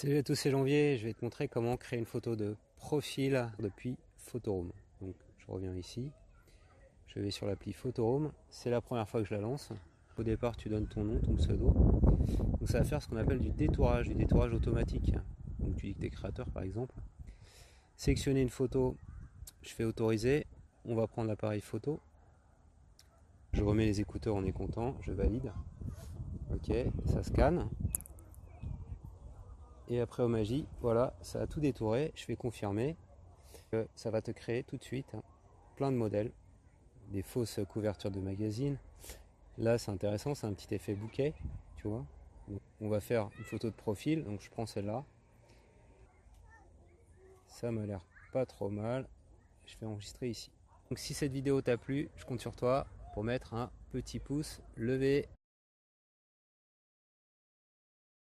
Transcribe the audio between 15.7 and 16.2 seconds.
tu dis que tu es